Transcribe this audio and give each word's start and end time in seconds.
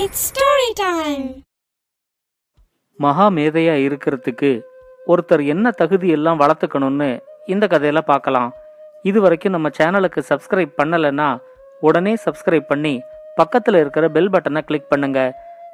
It's 0.00 0.22
story 0.28 0.68
time 0.74 1.26
மகா 2.98 3.26
மேதையா 3.36 3.74
இருக்கிறதுக்கு 3.86 4.50
ஒருத்தர் 5.06 5.42
என்ன 5.46 5.70
தகுதி 5.70 6.08
எல்லாம் 6.08 6.40
வளர்த்துக்கணும்னு 6.40 7.08
இந்த 7.46 7.66
கதையில 7.66 7.98
பார்க்கலாம். 7.98 8.50
இது 9.02 9.20
வரைக்கும் 9.20 9.54
நம்ம 9.56 9.70
சேனலுக்கு 9.78 10.22
சப்ஸ்கிரைப் 10.30 10.72
பண்ணலைன்னா 10.82 11.28
உடனே 11.80 12.14
சப்ஸ்கிரைப் 12.24 12.66
பண்ணி 12.72 12.94
பக்கத்தில் 13.36 13.74
இருக்கிற 13.74 14.08
பெல் 14.08 14.30
பட்டனை 14.30 14.60
கிளிக் 14.60 14.88
பண்ணுங்க. 14.88 15.20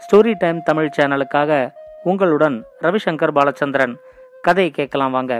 ஸ்டோரி 0.05 0.35
டைம் 0.39 0.61
தமிழ் 0.63 0.93
சேனலுக்காக 0.99 1.71
உங்களுடன் 2.05 2.59
ரவிசங்கர் 2.83 3.37
பாலச்சந்திரன். 3.39 3.97
கதையை 4.43 4.73
கேட்கலாம் 4.73 5.17
வாங்க. 5.19 5.35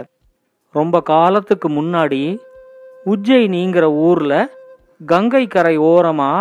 ரொம்ப 0.71 1.01
காலத்துக்கு 1.13 1.69
முன்னாடி 1.69 2.23
உஜ்ஜயினிங்கிற 3.05 3.85
ஊர்ல 4.09 4.33
கங்கை 5.05 5.47
கரை 5.47 5.79
ஓரமா 5.79 6.33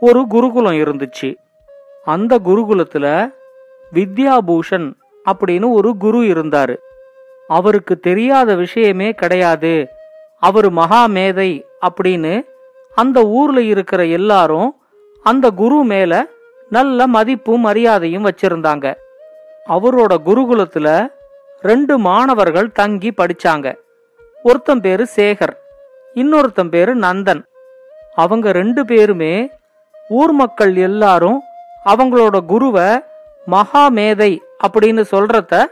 ஒரு 0.00 0.26
குருகுலம் 0.26 0.80
இருந்துச்சு. 0.84 1.28
அந்த 2.04 2.38
குருகுலத்துல 2.38 3.34
வித்யாபூஷன் 3.92 4.92
அப்படின்னு 5.24 5.70
ஒரு 5.70 5.96
குரு 5.96 6.18
இருந்தாரு. 6.18 6.76
அவருக்கு 7.48 7.98
தெரியாத 7.98 8.54
விஷயமே 8.54 9.12
கிடையாது. 9.12 9.88
அவர் 10.38 10.70
மகா 10.70 11.06
மேதை 11.06 11.66
அப்படின்னு 11.86 12.46
அந்த 12.94 13.22
ஊர்ல 13.22 13.60
இருக்கிற 13.62 14.04
எல்லாரும் 14.04 14.74
அந்த 15.22 15.50
குரு 15.50 15.84
மேல 15.84 16.26
நல்ல 16.68 17.06
மதிப்பும் 17.06 17.60
மரியாதையும் 17.60 18.24
வச்சிருந்தாங்க. 18.24 18.94
அவரோட 19.68 20.16
குருகுலத்துல 20.26 21.08
ரெண்டு 21.60 21.98
மாணவர்கள் 21.98 22.72
தங்கி 22.72 23.10
படிச்சாங்க. 23.10 23.78
ஒருத்தன் 24.42 24.80
பேரு 24.80 25.06
சேகர் 25.16 25.54
இன்னொருத்தன் 26.14 26.68
பேரு 26.68 26.96
நந்தன். 26.96 27.42
அவங்க 28.14 28.52
ரெண்டு 28.52 28.84
பேருமே 28.84 29.50
ஊர் 30.08 30.32
மக்கள் 30.32 30.76
எல்லாரும் 30.76 31.42
அவங்களோட 31.84 32.44
குருவை 32.44 33.02
மகா 33.46 33.88
மேதை 33.88 34.42
அப்படின்னு 34.68 35.04
சொல்றத 35.10 35.64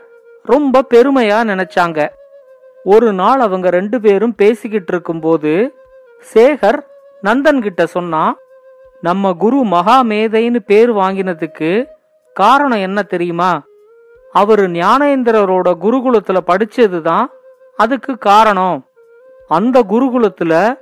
ரொம்ப 0.43 0.85
பெருமையா 0.95 1.39
நினைச்சாங்க. 1.45 2.09
ஒரு 2.85 3.13
நாள் 3.13 3.41
அவங்க 3.41 3.71
ரெண்டு 3.71 4.01
பேரும் 4.01 4.35
பேசிக்கிட்டு 4.35 4.93
இருக்கும்போது 4.93 5.75
சேகர் 6.35 6.79
நந்தன் 7.23 7.61
கிட்ட 7.61 7.87
சொன்னான் 7.87 8.37
நம்ம 9.01 9.33
குரு 9.33 9.57
மகாமேதைன்னு 9.57 10.59
பேர் 10.59 10.93
வாங்கினதுக்கு 10.93 11.87
காரணம் 12.33 12.79
என்ன 12.79 13.03
தெரியுமா? 13.03 13.63
அவரு 14.33 14.67
ஞானேந்திரரோட 14.67 15.75
குருகுலத்துல 15.81 16.37
படிச்சதுதான் 16.47 17.27
அதுக்கு 17.77 18.19
காரணம். 18.19 18.87
அந்த 19.49 19.83
குருகுலத்துல 19.83 20.79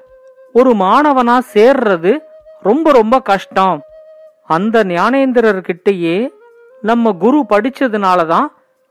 ஒரு 0.52 0.74
மாணவனா 0.74 1.38
சேர்றது 1.54 2.18
ரொம்ப 2.62 2.92
ரொம்ப 2.92 3.20
கஷ்டம். 3.20 3.82
அந்த 4.48 4.84
ஞானேந்திரர்கிட்டயே 4.84 6.16
நம்ம 6.82 7.12
குரு 7.24 7.38
படிச்சதுனால 7.52 8.26
தான் 8.26 8.48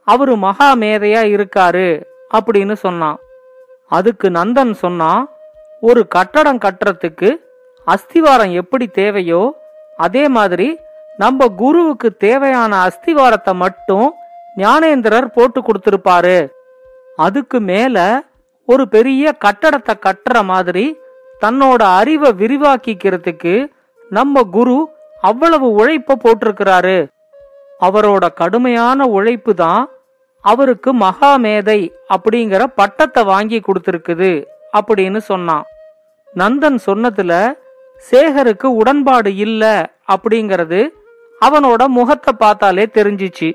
அவரு 0.08 0.32
மகா 0.36 0.68
மேதையா 0.74 1.22
இருக்காரு 1.34 1.88
அப்படின்னு 2.36 2.74
சொன்னான். 2.84 3.18
அதுக்கு 3.90 4.26
நந்தன் 4.30 4.72
சொன்னான் 4.84 5.22
ஒரு 5.80 6.00
கட்டடம் 6.08 6.62
கட்டுறதுக்கு 6.64 7.30
அஸ்திவாரம் 7.86 8.52
எப்படி 8.52 8.86
தேவையோ 9.00 9.42
அதே 9.96 10.24
மாதிரி 10.28 10.68
நம்ம 11.16 11.46
குருவுக்கு 11.62 12.08
தேவையான 12.16 12.72
அஸ்திவாரத்தை 12.86 13.52
மட்டும் 13.54 14.06
ஞானேந்திரர் 14.56 15.26
போட்டு 15.36 15.60
கொடுத்திருப்பாரு. 15.60 16.38
அதுக்கு 17.16 17.58
மேல 17.60 17.96
ஒரு 18.68 18.84
பெரிய 18.88 19.34
கட்டடத்தை 19.44 19.94
கட்டுற 20.06 20.36
மாதிரி 20.44 20.84
தன்னோட 21.40 21.82
அறிவை 22.00 22.30
விரிவாக்கிக்கிறதுக்கு 22.32 23.54
நம்ம 24.10 24.42
குரு 24.56 24.76
அவ்வளவு 25.28 25.66
உழைப்ப 25.80 26.18
போட்டிருக்கிறாரு. 26.24 26.98
அவரோட 27.86 28.24
கடுமையான 28.40 29.06
உழைப்பு 29.16 29.52
தான் 29.62 29.82
அவருக்கு 30.44 30.90
மகாமேதை 31.02 31.80
அப்படிங்கிற 32.14 32.62
பட்டத்தை 32.80 33.22
வாங்கி 33.32 33.58
கொடுத்திருக்குது 33.60 34.32
அப்படின்னு 34.78 35.20
சொன்னான். 35.30 35.64
நந்தன் 36.34 36.78
சொன்னதுல 36.86 37.32
சேகருக்கு 38.10 38.68
உடன்பாடு 38.80 39.30
இல்ல 39.44 39.64
அப்படிங்கறது 40.14 40.80
அவனோட 41.40 41.82
முகத்தை 41.98 42.32
பார்த்தாலே 42.42 42.84
தெரிஞ்சிச்சு. 42.96 43.48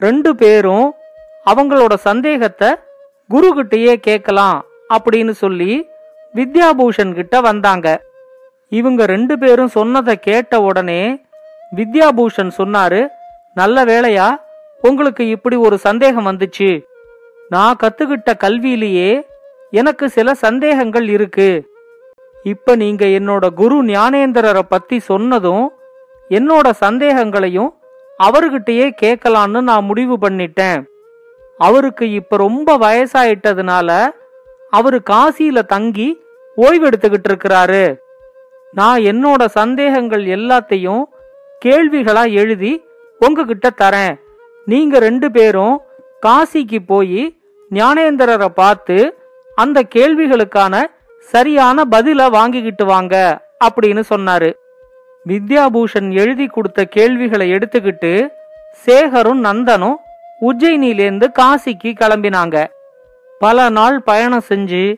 ரெண்டு 0.00 0.30
பேரும் 0.40 0.88
அவங்களோட 1.50 1.94
சந்தேகத்தை 2.08 2.70
குரு 3.30 3.48
கிட்டயே 3.56 3.94
கேட்கலாம் 4.08 4.58
அப்படின்னு 4.94 5.34
சொல்லி 5.44 5.72
வித்யாபூஷன் 6.34 7.12
கிட்ட 7.18 7.36
வந்தாங்க. 7.48 7.88
இவங்க 8.68 9.06
ரெண்டு 9.06 9.38
பேரும் 9.38 9.68
சொன்னதை 9.68 10.18
கேட்ட 10.18 10.60
உடனே 10.60 11.24
வித்யாபூஷன் 11.76 12.50
சொன்னாரு 12.58 13.08
நல்ல 13.54 13.84
வேளையா 13.84 14.40
உங்களுக்கு 14.82 15.28
இப்படி 15.28 15.56
ஒரு 15.56 15.78
சந்தேகம் 15.78 16.26
வந்துச்சு. 16.26 16.84
நான் 17.48 17.78
கத்துக்கிட்ட 17.82 18.30
கல்வியிலேயே 18.38 19.22
எனக்கு 19.70 20.08
சில 20.08 20.34
சந்தேகங்கள் 20.34 21.08
இருக்கு. 21.08 21.70
இப்ப 22.42 22.76
நீங்க 22.76 23.04
என்னோட 23.04 23.48
குரு 23.54 23.84
ஞானேந்திரரை 23.84 24.62
பத்தி 24.68 24.98
சொன்னதும் 24.98 25.72
என்னோட 26.28 26.70
சந்தேகங்களையும் 26.80 27.70
அவர்கிட்டயே 28.22 28.86
கேட்கலான்னு 29.02 29.60
நான் 29.60 29.84
முடிவு 29.84 30.18
பண்ணிட்டேன். 30.18 30.84
அவருக்கு 31.58 32.10
இப்ப 32.10 32.36
ரொம்ப 32.36 32.78
வயசாயிட்டதுனால 32.78 34.08
அவரு 34.70 35.02
காசியில 35.10 35.62
தங்கி 35.62 36.08
ஓய்வெடுத்துக்கிட்டு 36.56 37.28
இருக்கிறாரு. 37.28 37.84
நான் 38.72 39.00
என்னோட 39.00 39.46
சந்தேகங்கள் 39.46 40.24
எல்லாத்தையும் 40.24 41.02
கேள்விகளா 41.64 42.30
எழுதி 42.32 42.84
உங்ககிட்ட 43.18 43.70
தரேன். 43.82 44.20
நீங்க 44.64 44.98
ரெண்டு 44.98 45.30
பேரும் 45.30 45.80
காசிக்கு 46.26 46.78
போய் 46.86 47.38
ஞானேந்திரரை 47.70 48.48
பார்த்து 48.48 49.16
அந்த 49.54 49.82
கேள்விகளுக்கான 49.94 50.84
சரியான 51.20 51.84
பதில 51.90 52.30
வாங்கிக்கிட்டு 52.30 52.84
வாங்க 52.84 53.40
அப்படின்னு 53.64 54.02
சொன்னாரு. 54.10 54.52
வித்யாபூஷன் 55.26 56.10
எழுதி 56.10 56.46
கொடுத்த 56.46 56.84
கேள்விகளை 56.84 57.52
எடுத்துக்கிட்டு 57.52 58.28
சேகரும் 58.86 59.42
நந்தனும் 59.44 59.96
உஜ்ஜயினிலேருந்து 60.40 61.26
காசிக்கு 61.38 61.92
கிளம்பினாங்க. 62.00 62.66
பல 63.38 63.68
நாள் 63.68 64.02
பயணம் 64.02 64.46
செஞ்சு 64.48 64.94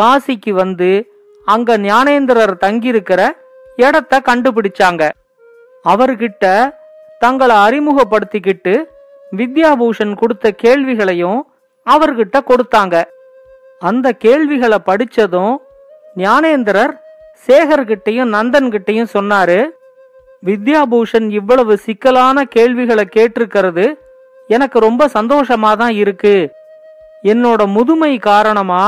காசிக்கு 0.00 0.50
வந்து 0.50 1.11
அங்க 1.46 1.76
ஞானேந்திரர் 1.78 2.54
தங்கியிருக்கிற 2.64 3.20
இடத்த 3.76 4.20
கண்டுபிடிச்சாங்க. 4.28 5.10
அவர்கிட்ட 5.84 6.44
தங்களை 7.18 7.56
அறிமுகப்படுத்திக்கிட்டு 7.56 8.74
வித்யாபூஷன் 9.32 10.14
கொடுத்த 10.14 10.50
கேள்விகளையும் 10.50 11.40
அவர்கிட்ட 11.86 12.38
கொடுத்தாங்க. 12.50 13.02
அந்த 13.80 14.12
கேள்விகளை 14.12 14.78
படிச்சதும் 14.86 15.54
ஞானேந்திரர் 16.16 16.92
சேகர்கிட்டையும் 17.48 18.32
நந்தன்கிட்டையும் 18.36 19.12
சொன்னாரு 19.16 19.60
வித்யாபூஷன் 20.42 21.30
இவ்வளவு 21.30 21.76
சிக்கலான 21.76 22.44
கேள்விகளை 22.44 23.04
கேட்டிருக்கிறது 23.16 23.94
எனக்கு 24.48 24.78
ரொம்ப 24.78 25.08
சந்தோஷமா 25.14 25.76
தான் 25.76 25.94
இருக்கு. 25.94 26.52
என்னோட 27.24 27.66
முதுமை 27.66 28.18
காரணமா 28.18 28.84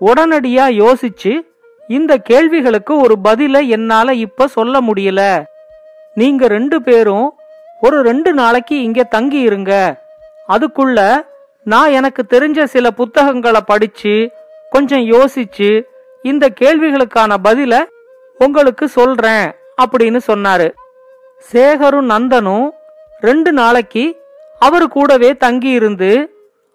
உடனடியா 0.00 0.66
யோசிச்சு 0.76 1.32
இந்த 1.96 2.16
கேள்விகளுக்கு 2.18 2.96
ஒரு 2.96 3.14
பதில 3.24 3.68
என்னால 3.68 4.14
இப்ப 4.14 4.46
சொல்ல 4.46 4.80
முடியல. 4.80 5.22
நீங்க 6.14 6.46
ரெண்டு 6.46 6.82
பேரும் 6.82 7.26
ஒரு 7.80 8.02
ரெண்டு 8.02 8.32
நாளைக்கு 8.32 8.82
இங்க 8.82 9.02
தங்கி 9.02 9.40
இருங்க. 9.40 9.72
அதுக்குள்ள 10.48 11.00
நான் 11.64 11.90
எனக்கு 11.90 12.22
தெரிஞ்ச 12.28 12.64
சில 12.64 12.90
புத்தகங்களை 12.90 13.60
படிச்சு 13.66 14.14
கொஞ்சம் 14.70 15.00
யோசிச்சு 15.00 15.70
இந்த 16.22 16.48
கேள்விகளுக்கான 16.60 17.36
பதில 17.44 17.82
உங்களுக்கு 18.38 18.88
சொல்றேன் 18.88 19.46
அப்படின்னு 19.82 20.20
சொன்னாரு. 20.26 20.68
சேகரும் 21.52 22.08
நந்தனும் 22.12 22.68
ரெண்டு 23.20 23.52
நாளைக்கு 23.52 24.04
அவரு 24.58 24.88
கூடவே 24.88 25.36
தங்கி 25.36 25.70
இருந்து 25.70 26.12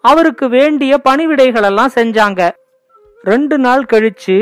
அவருக்கு 0.01 0.49
வேண்டிய 0.49 0.99
பணிவிடைகளெல்லாம் 1.09 1.95
செஞ்சாங்க. 1.95 2.49
ரெண்டு 3.21 3.57
நாள் 3.57 3.85
கழிச்சு 3.93 4.37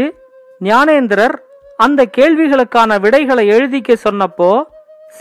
ஞானேந்திரர் 0.69 1.35
அந்த 1.77 2.05
கேள்விகளுக்கான 2.17 2.99
விடைகளை 2.99 3.49
எழுதிக்க 3.49 3.95
சொன்னப்போ 4.03 4.51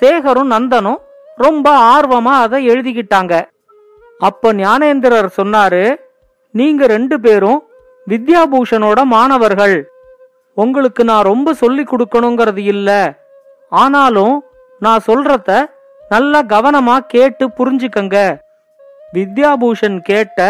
சேகரும் 0.00 0.53
நந்தனும் 0.55 1.00
ரொம்ப 1.37 1.67
ஆர்வமா 1.93 2.35
அதை 2.44 2.69
எழுதிக்கிட்டாங்க. 2.69 3.35
அப்ப 4.19 4.53
ஞானேந்திரர் 4.53 5.29
சொன்னாரு 5.37 5.85
நீங்க 6.50 6.87
ரெண்டு 6.87 7.21
பேரும் 7.21 7.61
வித்யாபூஷனோட 8.06 9.00
மாணவர்கள். 9.05 9.77
உங்களுக்கு 10.55 11.05
நான் 11.05 11.29
ரொம்ப 11.31 11.55
சொல்லி 11.55 11.83
கொடுக்கணுங்கிறது 11.83 12.62
இல்ல. 12.75 12.91
ஆனாலும் 13.69 14.45
நான் 14.81 15.05
சொல்றத 15.06 15.50
நல்லா 16.09 16.41
கவனமா 16.43 16.99
கேட்டு 17.15 17.45
புரிஞ்சுக்கங்க. 17.59 18.17
வித்யாபூஷன் 19.12 19.99
கேட்ட 20.00 20.41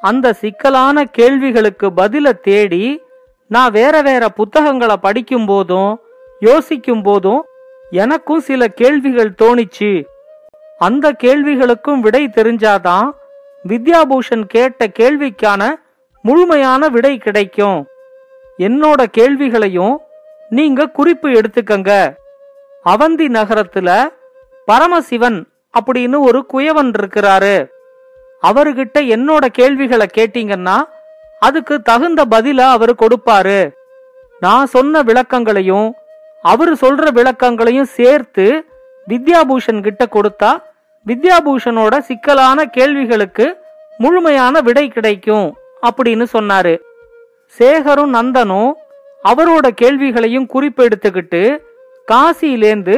அந்த 0.00 0.32
சிக்கலான 0.32 1.04
கேள்விகளுக்கு 1.04 1.86
பதில 1.96 2.32
தேடி 2.48 2.84
நான் 3.48 3.70
வேற 3.70 4.02
வேற 4.02 4.28
புத்தகங்களை 4.28 4.96
படிக்கும் 4.96 5.46
போதும் 5.46 6.00
யோசிக்கும் 6.40 7.02
போதும் 7.02 7.44
எனக்கும் 7.90 8.40
சில 8.40 8.68
கேள்விகள் 8.68 9.34
தோணிச்சு. 9.42 10.04
அந்த 10.78 11.12
கேள்விகளுக்கும் 11.24 12.00
விடை 12.00 12.28
தெரிஞ்சாதான் 12.28 13.10
வித்யாபூஷன் 13.68 14.44
கேட்ட 14.48 14.86
கேள்விக்கான 14.98 15.74
முழுமையான 16.22 16.88
விடை 16.88 17.18
கிடைக்கும். 17.18 17.86
என்னோட 18.58 19.04
கேள்விகளையும் 19.10 20.00
நீங்க 20.48 20.86
குறிப்பு 20.86 21.28
எடுத்துக்கங்க. 21.28 22.14
அவந்தி 22.84 23.28
நகரத்துல 23.28 24.08
பரமசிவன் 24.66 25.48
அப்படின்னு 25.80 26.18
ஒரு 26.18 26.46
குயவன் 26.52 26.92
இருக்கிறாரு. 26.98 27.68
அவர்கிட்ட 28.42 28.98
என்னோட 28.98 29.46
கேள்விகளை 29.46 30.06
கேட்டீங்கன்னா 30.16 30.82
அதுக்கு 31.40 31.82
தகுந்த 31.82 32.24
பதில 32.24 32.58
அவர் 32.58 32.94
கொடுப்பாரு. 32.94 33.60
நான் 34.40 34.66
சொன்ன 34.66 35.02
விளக்கங்களையும் 35.02 35.92
அவர் 36.42 36.72
சொல்ற 36.72 37.04
விளக்கங்களையும் 37.10 37.92
சேர்த்து 37.98 38.66
வித்யாபூஷன் 39.08 39.80
கிட்ட 39.80 40.04
கொடுத்தா 40.06 40.50
வித்யாபூஷனோட 41.06 41.98
சிக்கலான 41.98 42.64
கேள்விகளுக்கு 42.64 43.46
முழுமையான 43.98 44.60
விடை 44.60 44.88
கிடைக்கும் 44.88 45.56
அப்படின்னு 45.86 46.26
சொன்னாரு. 46.32 46.74
சேகரும் 47.58 48.14
நந்தனும் 48.16 48.72
அவரோட 49.24 49.66
கேள்விகளையும் 49.68 50.48
குறிப்பெடுத்துக்கிட்டு 50.54 51.58
காசியிலேந்து 52.12 52.96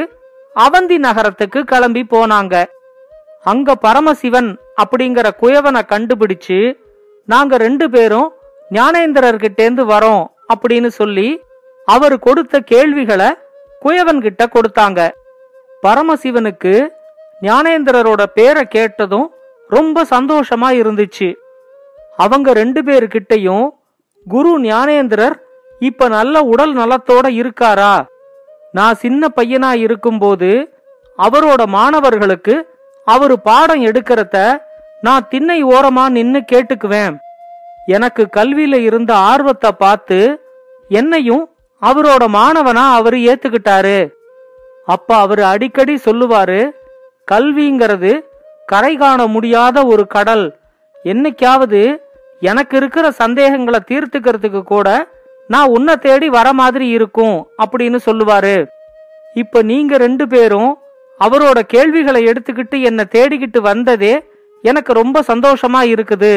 அவந்தி 0.55 0.97
நகரத்துக்கு 0.97 1.63
கிளம்பி 1.63 2.05
போனாங்க. 2.09 2.65
அங்க 3.43 3.75
பரமசிவன் 3.75 4.59
அப்படிங்கிற 4.81 5.27
குயவனை 5.41 5.81
கண்டுபிடிச்சு 5.93 6.59
நாங்க 7.31 7.57
ரெண்டு 7.57 7.85
பேரும் 7.89 8.27
ஞானேந்திரர்கிட்டேந்து 8.71 9.83
வரோம் 9.93 10.23
அப்படின்னு 10.53 10.89
சொல்லி 10.99 11.29
அவர் 11.87 12.15
கொடுத்த 12.19 12.59
கேள்விகளை 12.71 13.29
குயவன் 13.85 14.21
கிட்ட 14.21 14.43
கொடுத்தாங்க. 14.45 14.99
பரமசிவனுக்கு 15.83 16.73
ஞானேந்திரரோட 17.41 18.23
பேரை 18.37 18.63
கேட்டதும் 18.67 19.27
ரொம்ப 19.75 20.03
சந்தோஷமா 20.09 20.69
இருந்துச்சு. 20.81 21.29
அவங்க 22.17 22.53
ரெண்டு 22.53 22.81
பேருக்கிட்டையும் 22.81 23.67
குரு 24.27 24.51
ஞானேந்திரர் 24.61 25.35
இப்ப 25.79 26.07
நல்ல 26.07 26.41
உடல் 26.53 26.73
நலத்தோட 26.77 27.27
இருக்காரா? 27.41 27.93
நான் 28.71 28.95
சின்ன 28.95 29.29
பையனா 29.35 29.71
இருக்கும்போது 29.85 30.49
அவரோட 31.17 31.61
மாணவர்களுக்கு 31.77 32.55
அவரு 33.07 33.35
பாடம் 33.39 33.85
எடுக்கிறத 33.85 34.37
நான் 35.01 35.27
திண்ணை 35.27 35.65
ஓரமா 35.65 36.09
நின்னு 36.09 36.43
கேட்டுக்குவேன். 36.51 37.17
எனக்கு 37.85 38.27
கல்வியில 38.37 38.75
இருந்த 38.75 39.15
ஆர்வத்தை 39.15 39.71
பார்த்து 39.71 40.41
என்னையும் 40.89 41.49
அவரோட 41.81 42.27
மாணவனா 42.27 42.93
அவரு 42.93 43.17
ஏத்துக்கிட்டாரு. 43.17 44.11
அப்ப 44.85 45.15
அவரு 45.15 45.43
அடிக்கடி 45.43 45.95
சொல்லுவாரு 45.95 46.69
கல்விங்கிறது 47.31 48.19
கரை 48.65 48.97
காண 48.97 49.27
முடியாத 49.27 49.85
ஒரு 49.85 50.07
கடல். 50.07 50.59
என்னைக்காவது 51.05 51.97
எனக்கு 52.39 52.77
இருக்கிற 52.77 53.11
சந்தேகங்களை 53.11 53.79
தீர்த்துக்கிறதுக்கு 53.87 54.61
கூட 54.61 55.07
நான் 55.47 55.69
உன்னை 55.69 55.95
தேடி 55.95 56.29
வர 56.29 56.53
மாதிரி 56.53 56.87
இருக்கும் 56.87 57.47
அப்படின்னு 57.63 57.99
சொல்லுவாரு. 58.05 58.67
இப்ப 59.33 59.61
நீங்க 59.61 59.97
ரெண்டு 59.97 60.27
பேரும் 60.27 60.77
அவரோட 61.19 61.59
கேள்விகளை 61.59 62.23
எடுத்துக்கிட்டு 62.23 62.81
என்னை 62.81 63.05
தேடிக்கிட்டு 63.11 63.61
வந்ததே 63.61 64.28
எனக்கு 64.61 64.91
ரொம்ப 64.93 65.21
சந்தோஷமா 65.27 65.81
இருக்குது. 65.93 66.33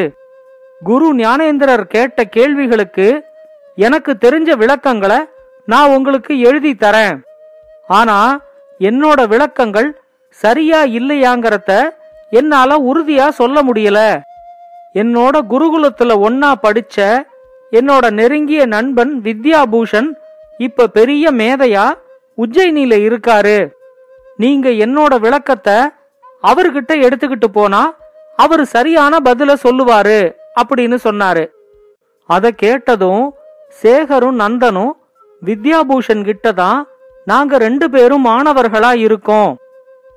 குரு 0.81 1.07
ஞானேந்திரர் 1.15 1.83
கேட்ட 1.83 2.23
கேள்விகளுக்கு 2.23 3.07
எனக்கு 3.75 4.11
தெரிஞ்ச 4.25 4.51
விளக்கங்களை 4.57 5.19
நான் 5.65 5.89
உங்களுக்கு 5.89 6.39
எழுதி 6.39 6.71
தரேன். 6.71 7.17
ஆனா 7.87 8.39
என்னோட 8.79 9.27
விளக்கங்கள் 9.27 9.89
சரியா 10.29 10.83
இல்லையாங்கிறத 10.83 11.71
என்னால 12.29 12.77
உறுதியா 12.89 13.29
சொல்ல 13.29 13.63
முடியல. 13.63 13.99
என்னோட 14.93 15.35
குருகுலத்துல 15.51 16.15
ஒன்னா 16.27 16.51
படிச்ச 16.65 17.25
என்னோட 17.71 18.05
நெருங்கிய 18.11 18.65
நண்பன் 18.65 19.21
வித்யாபூஷன் 19.21 20.09
இப்ப 20.57 20.87
பெரிய 20.87 21.31
மேதையா 21.31 21.85
உஜ்ஜயினியில 22.37 22.93
இருக்காரு. 23.09 23.57
நீங்க 24.37 24.69
என்னோட 24.69 25.19
விளக்கத்தை 25.19 25.77
அவர்கிட்ட 26.43 26.93
எடுத்துக்கிட்டு 27.05 27.47
போனா 27.51 27.81
அவரு 28.37 28.65
சரியான 28.65 29.19
பதில 29.19 29.53
சொல்லுவாரு 29.63 30.19
அப்படின்னு 30.61 30.97
சொன்னாரு. 31.03 31.45
அத 32.25 32.51
கேட்டதும் 32.51 33.33
சேகரும் 33.81 34.39
நந்தனும் 34.43 34.91
வித்யாபூஷன் 35.41 36.23
கிட்ட 36.23 36.51
தான் 36.51 36.87
நாங்க 37.25 37.57
ரெண்டு 37.57 37.89
பேரும் 37.89 38.25
மாணவர்களா 38.25 38.91
இருக்கோம். 38.95 39.51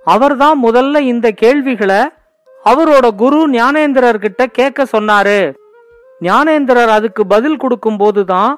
அவர்தான் 0.04 0.64
முதல்ல 0.64 0.98
இந்த 0.98 1.30
கேள்விகளை 1.30 2.00
அவரோட 2.64 3.06
குரு 3.14 3.40
ஞானேந்திரர் 3.50 4.18
கிட்ட 4.24 4.46
கேட்க 4.46 4.86
சொன்னாரு. 4.92 5.40
ஞானேந்திரர் 6.20 6.92
அதுக்கு 6.98 7.26
பதில் 7.26 7.56
கொடுக்கும் 7.56 7.96
போதுதான் 7.96 8.52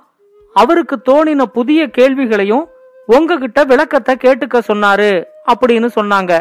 அவருக்கு 0.52 0.96
தோணின 1.08 1.42
புதிய 1.42 1.86
கேள்விகளையும் 1.86 2.68
உங்ககிட்ட 3.06 3.64
விளக்கத்தை 3.64 4.14
கேட்டுக்க 4.24 4.58
சொன்னாரு 4.68 5.24
அப்படின்னு 5.52 5.88
சொன்னாங்க. 5.98 6.38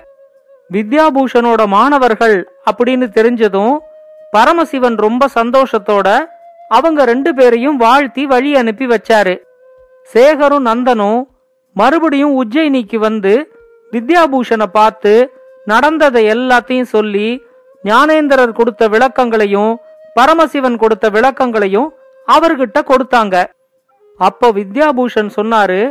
வித்யாபூஷனோட 0.71 1.61
மாணவர்கள் 1.67 2.37
அப்படின்னு 2.69 3.07
தெரிஞ்சதும் 3.17 3.75
பரமசிவன் 4.33 4.97
ரொம்ப 5.05 5.27
சந்தோஷத்தோட 5.35 6.07
அவங்க 6.69 6.99
ரெண்டு 7.05 7.31
பேரையும் 7.33 7.77
வாழ்த்தி 7.77 8.23
வழி 8.25 8.51
அனுப்பி 8.55 8.85
வச்சாரு. 8.85 9.35
சேகரும் 10.13 10.67
நந்தனும் 10.69 11.19
மறுபடியும் 11.75 12.33
உஜ்ஜயினிக்கு 12.41 12.97
வந்து 13.07 13.33
வித்யாபூஷனை 13.93 14.67
பார்த்து 14.77 15.13
நடந்ததை 15.65 16.23
எல்லாத்தையும் 16.35 16.91
சொல்லி 16.95 17.27
ஞானேந்திரர் 17.83 18.57
கொடுத்த 18.59 18.83
விளக்கங்களையும் 18.87 19.73
பரமசிவன் 20.15 20.77
கொடுத்த 20.77 21.05
விளக்கங்களையும் 21.09 21.89
அவர்கிட்ட 22.27 22.77
கொடுத்தாங்க. 22.91 23.35
அப்போ 24.19 24.47
வித்யாபூஷன் 24.51 25.29
சொன்னாரு 25.35 25.81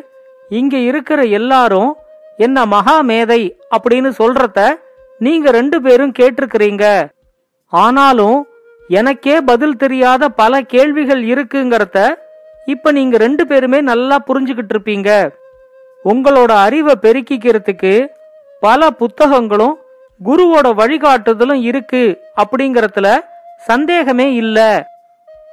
இங்க 0.50 0.76
இருக்கிற 0.90 1.20
எல்லாரும் 1.38 1.90
என்ன 2.36 2.66
மகா 2.66 3.00
மேதை 3.00 3.40
அப்படின்னு 3.76 4.10
சொல்றத 4.18 4.60
நீங்க 5.18 5.50
ரெண்டு 5.50 5.82
பேரும் 5.82 6.12
கேட்டிருக்கிறீங்க. 6.18 6.84
ஆனாலும் 7.68 8.48
எனக்கே 8.88 9.40
பதில் 9.40 9.76
தெரியாத 9.76 10.28
பல 10.28 10.60
கேள்விகள் 10.62 11.22
இருக்குங்கிறத 11.24 11.98
இப்ப 12.66 12.92
நீங்க 12.92 13.16
ரெண்டு 13.16 13.46
பேருமே 13.46 13.80
நல்லா 13.80 14.16
புரிஞ்சுக்கிட்டு 14.26 14.74
இருப்பீங்க. 14.74 15.10
உங்களோட 16.04 16.52
அறிவை 16.66 16.94
பெருக்கிக்கிறதுக்கு 17.02 18.06
பல 18.60 18.90
புத்தகங்களும் 18.90 19.78
குருவோட 20.24 20.66
வழிகாட்டுதலும் 20.80 21.62
இருக்கு 21.62 22.02
அப்படிங்கறதுல 22.42 23.08
சந்தேகமே 23.56 24.34
இல்ல. 24.34 24.58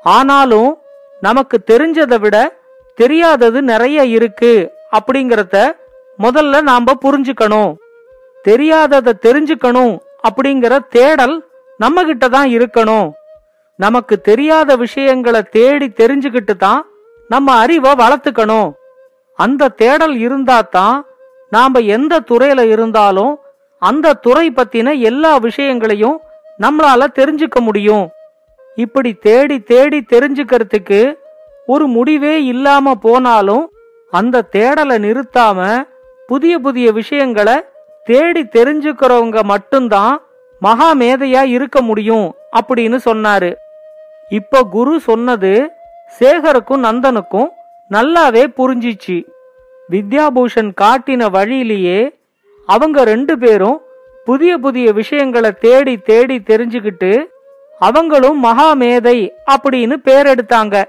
ஆனாலும் 0.03 0.77
நமக்கு 1.21 1.63
தெரிஞ்சதை 1.71 2.19
விட 2.19 2.37
தெரியாதது 2.95 3.61
நிறைய 3.61 4.05
இருக்கு 4.05 4.73
அப்படிங்கறத 4.91 5.57
முதல்ல 6.19 6.61
நாம 6.61 6.93
புரிஞ்சுக்கணும். 7.05 7.71
தெரியாததை 8.47 9.13
தெரிஞ்சுக்கணும் 9.25 9.93
அப்படிங்கிற 10.27 10.73
தேடல் 10.89 11.35
நம்ம 11.79 12.03
கிட்ட 12.03 12.29
தான் 12.29 12.49
இருக்கணும். 12.49 13.07
நமக்கு 13.79 14.21
தெரியாத 14.21 14.75
விஷயங்களை 14.75 15.41
தேடி 15.41 15.87
தெரிஞ்சுக்கிட்டு 16.01 16.55
தான் 16.55 16.81
நம்ம 17.29 17.55
அறிவை 17.63 17.91
வளர்த்துக்கணும். 18.01 18.69
அந்த 19.39 19.69
தேடல் 19.81 20.15
இருந்தா 20.15 20.61
தான் 20.61 20.97
நாம 21.49 21.79
எந்த 21.95 22.19
துறையில 22.29 22.61
இருந்தாலும் 22.73 23.33
அந்த 23.81 24.13
துறை 24.13 24.45
பத்தின 24.49 24.99
எல்லா 24.99 25.37
விஷயங்களையும் 25.37 26.21
நம்மளால 26.61 27.07
தெரிஞ்சுக்க 27.19 27.59
முடியும். 27.59 28.05
இப்படி 28.77 29.13
தேடி 29.13 29.59
தேடி 29.59 30.05
தெரிஞ்சுக்கிறதுக்கு 30.13 31.01
ஒரு 31.67 31.87
முடிவே 31.87 32.43
இல்லாம 32.43 32.93
போனாலும் 32.93 33.65
அந்த 34.11 34.45
தேடலை 34.55 34.97
நிறுத்தாம 35.05 35.59
புதிய 36.27 36.59
புதிய 36.59 36.91
விஷயங்களை 36.91 37.63
தேடி 38.03 38.41
தெரிஞ்சுக்கிறவங்க 38.43 39.43
மட்டும்தான் 39.43 40.21
மகா 40.59 40.95
மேதையா 40.95 41.43
இருக்க 41.43 41.81
முடியும் 41.81 42.35
அப்படின்னு 42.59 42.97
சொன்னாரு. 43.05 43.55
இப்ப 44.29 44.63
குரு 44.63 44.99
சொன்னது 44.99 45.71
சேகருக்கும் 46.19 46.83
நந்தனுக்கும் 46.83 47.49
நல்லாவே 47.89 48.43
புரிஞ்சிச்சு. 48.57 49.23
வித்யாபூஷன் 49.89 50.71
காட்டின 50.81 51.31
வழியிலேயே 51.31 52.15
அவங்க 52.65 53.03
ரெண்டு 53.03 53.37
பேரும் 53.37 53.81
புதிய 54.25 54.57
புதிய 54.57 54.91
விஷயங்களை 54.91 55.51
தேடி 55.51 55.97
தேடி 55.97 56.37
தெரிஞ்சுக்கிட்டு 56.37 57.23
அவங்களும் 57.79 58.39
மகா 58.39 58.73
மேதை 58.73 59.33
அப்படின்னு 59.51 59.93
பேர் 59.93 60.27
எடுத்தாங்க. 60.27 60.83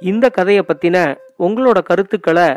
இந்த 0.00 0.28
கதையை 0.28 0.64
பத்தின 0.66 1.16
உங்களோட 1.38 1.82
கருத்துக்களை 1.82 2.56